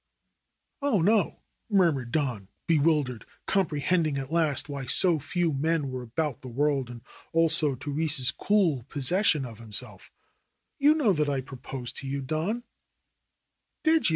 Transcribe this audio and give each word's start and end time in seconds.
"Oh, 0.81 0.99
no," 0.99 1.43
murmured 1.69 2.11
Don, 2.11 2.47
bewildered, 2.65 3.23
comprehending 3.45 4.17
at 4.17 4.31
last 4.33 4.67
why 4.67 4.87
so 4.87 5.19
few 5.19 5.53
men 5.53 5.91
were 5.91 6.01
about 6.01 6.41
the 6.41 6.47
world 6.47 6.89
and 6.89 7.03
also 7.33 7.75
Therese's 7.75 8.31
cool 8.31 8.81
possession 8.89 9.45
of 9.45 9.59
himself. 9.59 10.11
"You 10.79 10.95
know 10.95 11.13
that 11.13 11.29
I 11.29 11.39
proposed 11.41 11.97
to 11.97 12.07
you, 12.07 12.23
Don." 12.23 12.63